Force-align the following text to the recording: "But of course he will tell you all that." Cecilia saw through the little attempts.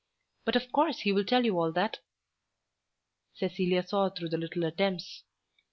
"But 0.45 0.55
of 0.55 0.71
course 0.71 1.01
he 1.01 1.11
will 1.11 1.23
tell 1.25 1.45
you 1.45 1.59
all 1.59 1.71
that." 1.73 1.99
Cecilia 3.35 3.85
saw 3.85 4.09
through 4.09 4.29
the 4.29 4.37
little 4.39 4.63
attempts. 4.63 5.25